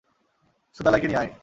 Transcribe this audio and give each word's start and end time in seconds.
সুদালাইকে 0.77 1.07
নিয়ে 1.07 1.19
আয়। 1.21 1.31